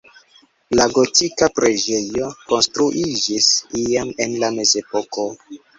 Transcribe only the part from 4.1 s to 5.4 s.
en la mezepoko.